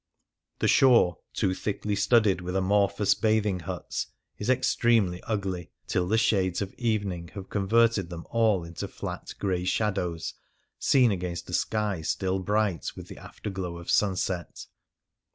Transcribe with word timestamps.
'i'he 0.59 0.67
shore, 0.67 1.19
too 1.31 1.53
thickly 1.53 1.93
studded 1.95 2.41
with 2.41 2.55
amorphous 2.55 3.13
104 3.13 3.21
The 3.21 3.29
Lagoon 3.29 3.37
bathing 3.37 3.59
huts, 3.67 4.07
is 4.39 4.49
extremely 4.49 5.21
ugly— 5.27 5.69
till 5.87 6.07
the 6.07 6.17
shades 6.17 6.59
of 6.59 6.73
evening 6.73 7.27
have 7.35 7.51
converted 7.51 8.09
them 8.09 8.25
all 8.31 8.63
into 8.63 8.87
flat 8.87 9.35
grey 9.37 9.63
shadows 9.63 10.33
seen 10.79 11.11
against 11.11 11.51
a 11.51 11.53
sky 11.53 12.01
still 12.01 12.39
bright 12.39 12.93
with 12.95 13.09
the 13.09 13.19
afterglow 13.19 13.77
of 13.77 13.91
sunset. 13.91 14.65